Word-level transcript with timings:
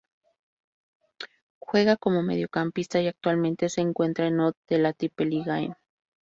Juega 1.61 1.95
como 1.95 2.23
Mediocampista 2.23 2.99
y 2.99 3.05
actualmente 3.07 3.69
se 3.69 3.81
encuentra 3.81 4.25
en 4.25 4.39
Odd 4.39 4.55
de 4.67 4.79
la 4.79 4.93
Tippeligaen. 4.93 5.75